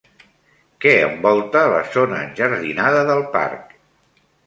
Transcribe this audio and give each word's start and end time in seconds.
Què 0.85 0.93
envolta 1.09 1.63
la 1.73 1.83
zona 1.99 2.25
enjardinada 2.31 3.07
del 3.15 3.25
parc? 3.41 3.81